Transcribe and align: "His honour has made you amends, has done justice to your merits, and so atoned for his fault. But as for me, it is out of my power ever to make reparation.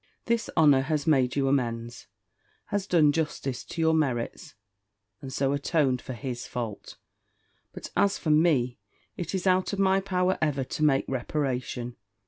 "His 0.25 0.49
honour 0.57 0.81
has 0.81 1.05
made 1.05 1.35
you 1.35 1.47
amends, 1.47 2.07
has 2.69 2.87
done 2.87 3.11
justice 3.11 3.63
to 3.65 3.79
your 3.81 3.93
merits, 3.93 4.55
and 5.21 5.31
so 5.31 5.53
atoned 5.53 6.01
for 6.01 6.13
his 6.13 6.47
fault. 6.47 6.97
But 7.71 7.91
as 7.95 8.17
for 8.17 8.31
me, 8.31 8.79
it 9.15 9.35
is 9.35 9.45
out 9.45 9.73
of 9.73 9.77
my 9.77 9.99
power 9.99 10.39
ever 10.41 10.63
to 10.63 10.83
make 10.83 11.05
reparation. 11.07 11.97